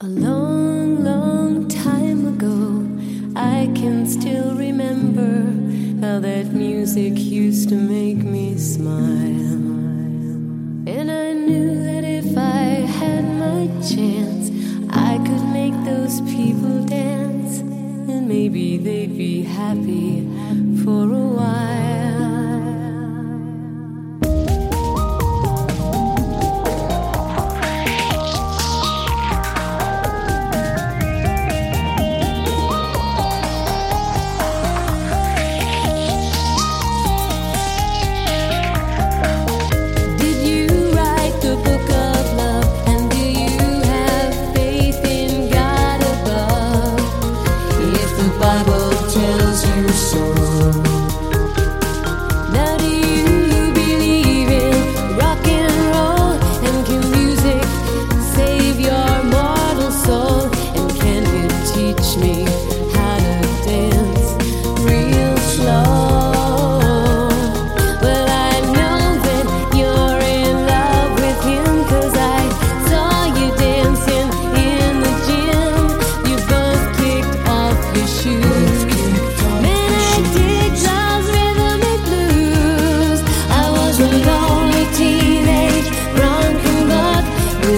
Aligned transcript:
A 0.00 0.06
long, 0.06 1.02
long 1.02 1.66
time 1.66 2.28
ago, 2.28 2.86
I 3.34 3.68
can 3.74 4.06
still 4.06 4.54
remember 4.54 5.50
how 6.06 6.20
that 6.20 6.52
music 6.52 7.14
used 7.16 7.68
to 7.70 7.74
make 7.74 8.18
me 8.18 8.56
smile. 8.58 8.94
And 10.86 11.10
I 11.10 11.32
knew 11.32 11.82
that 11.82 12.04
if 12.04 12.38
I 12.38 12.86
had 13.00 13.24
my 13.24 13.66
chance, 13.82 14.52
I 14.90 15.18
could 15.26 15.46
make 15.52 15.74
those 15.84 16.20
people 16.30 16.84
dance, 16.84 17.58
and 17.58 18.28
maybe 18.28 18.76
they'd 18.76 19.18
be 19.18 19.42
happy 19.42 20.20
for 20.84 21.12
a 21.12 21.26
while. 21.40 22.17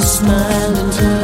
smile 0.00 0.76
and 0.76 0.92
turn. 0.92 1.23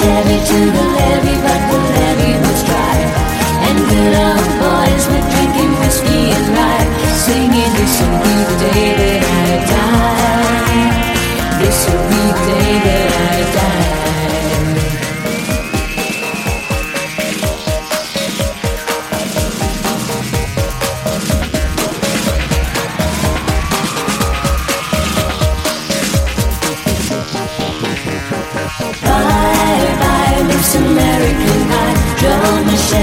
Chevy 0.00 0.38
to 0.48 0.58
the 0.76 0.84
levee, 0.96 1.40
but 1.44 1.60
the 1.70 1.78
levee 1.92 2.38
was 2.40 2.64
dry. 2.64 2.98
And 3.68 3.78
good 3.90 4.39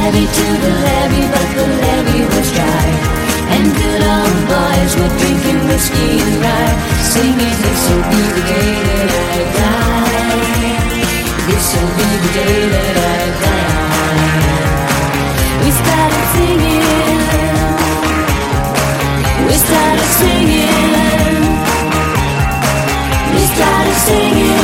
Chevy 0.07 0.23
to 0.23 0.47
the 0.63 0.72
levee, 0.88 1.28
but 1.34 1.47
the 1.57 1.68
levee 1.84 2.23
was 2.31 2.47
dry. 2.56 2.88
And 3.51 3.66
good 3.75 4.01
old 4.16 4.40
boys 4.47 4.91
were 4.95 5.12
drinking 5.19 5.59
whiskey 5.68 6.23
and 6.23 6.35
rye, 6.40 6.75
singing, 7.12 7.57
This'll 7.63 8.03
be 8.07 8.22
the 8.35 8.44
day 8.47 8.72
that 8.88 9.09
I 9.28 9.40
die. 9.59 10.79
This'll 11.47 11.91
be 12.00 12.07
the 12.23 12.31
day 12.40 12.59
that 12.72 12.95
I 13.03 13.19
die. 13.44 14.47
We 15.63 15.69
started 15.81 16.25
singing. 16.35 16.88
We 19.45 19.56
started 19.68 20.09
singing. 20.19 21.44
We 23.35 23.44
started 23.56 23.97
singing. 24.07 24.56